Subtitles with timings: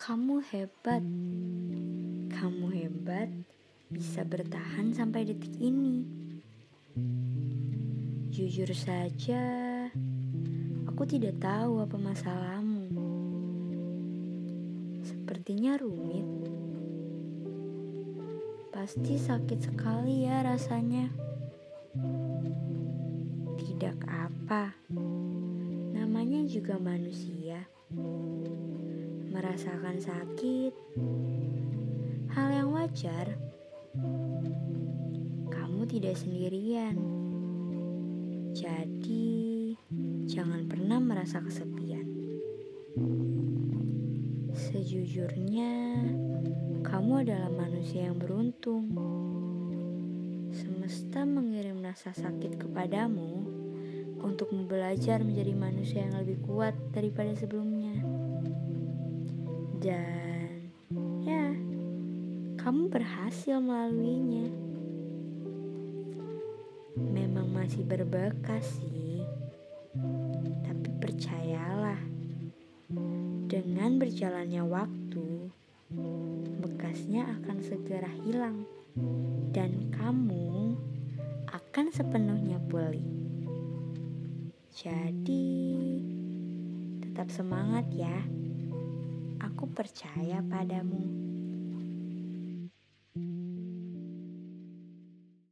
[0.00, 1.04] Kamu hebat.
[2.32, 3.28] Kamu hebat
[3.92, 6.08] bisa bertahan sampai detik ini.
[8.32, 9.44] Jujur saja,
[10.88, 12.88] aku tidak tahu apa masalahmu.
[15.04, 16.24] Sepertinya rumit.
[18.72, 21.12] Pasti sakit sekali ya rasanya.
[23.52, 24.72] Tidak apa.
[25.92, 27.68] Namanya juga manusia
[29.50, 30.72] merasakan sakit,
[32.38, 33.34] hal yang wajar.
[35.50, 36.94] Kamu tidak sendirian,
[38.54, 39.74] jadi
[40.30, 42.06] jangan pernah merasa kesepian.
[44.54, 45.98] Sejujurnya,
[46.86, 48.86] kamu adalah manusia yang beruntung.
[50.54, 53.50] Semesta mengirim rasa sakit kepadamu
[54.22, 57.98] untuk belajar menjadi manusia yang lebih kuat daripada sebelumnya.
[59.80, 60.68] Dan
[61.24, 61.56] ya,
[62.60, 64.52] kamu berhasil melaluinya.
[67.00, 69.24] Memang masih berbekas sih.
[70.68, 71.96] Tapi percayalah,
[73.48, 75.48] dengan berjalannya waktu,
[76.60, 78.68] bekasnya akan segera hilang
[79.56, 80.76] dan kamu
[81.48, 83.08] akan sepenuhnya pulih.
[84.76, 85.48] Jadi,
[87.00, 88.39] tetap semangat ya.
[89.40, 91.39] Aku percaya padamu.